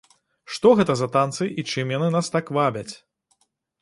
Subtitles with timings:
[0.53, 2.91] Што гэта за танцы і чым яны нас так вабяць?